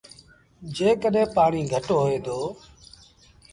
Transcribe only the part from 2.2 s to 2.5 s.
دو۔